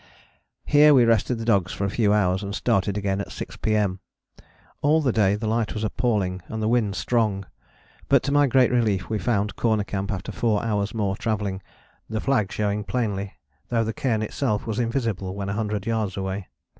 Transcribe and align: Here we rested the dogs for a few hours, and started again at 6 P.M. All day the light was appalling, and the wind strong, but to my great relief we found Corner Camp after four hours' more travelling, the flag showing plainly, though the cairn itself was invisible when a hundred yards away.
Here 0.65 0.95
we 0.95 1.05
rested 1.05 1.35
the 1.35 1.45
dogs 1.45 1.71
for 1.71 1.85
a 1.85 1.89
few 1.91 2.11
hours, 2.11 2.41
and 2.41 2.55
started 2.55 2.97
again 2.97 3.21
at 3.21 3.31
6 3.31 3.57
P.M. 3.57 3.99
All 4.81 4.99
day 5.03 5.35
the 5.35 5.45
light 5.45 5.75
was 5.75 5.83
appalling, 5.83 6.41
and 6.47 6.59
the 6.59 6.67
wind 6.67 6.95
strong, 6.95 7.45
but 8.09 8.23
to 8.23 8.31
my 8.31 8.47
great 8.47 8.71
relief 8.71 9.11
we 9.11 9.19
found 9.19 9.55
Corner 9.55 9.83
Camp 9.83 10.11
after 10.11 10.31
four 10.31 10.65
hours' 10.65 10.95
more 10.95 11.15
travelling, 11.15 11.61
the 12.09 12.19
flag 12.19 12.51
showing 12.51 12.83
plainly, 12.83 13.33
though 13.69 13.83
the 13.83 13.93
cairn 13.93 14.23
itself 14.23 14.65
was 14.65 14.79
invisible 14.79 15.35
when 15.35 15.49
a 15.49 15.53
hundred 15.53 15.85
yards 15.85 16.17
away. 16.17 16.47